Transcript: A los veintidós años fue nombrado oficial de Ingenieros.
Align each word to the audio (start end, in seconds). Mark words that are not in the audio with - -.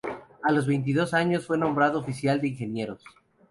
A 0.41 0.51
los 0.51 0.65
veintidós 0.65 1.13
años 1.13 1.45
fue 1.45 1.59
nombrado 1.59 1.99
oficial 1.99 2.41
de 2.41 2.47
Ingenieros. 2.47 3.03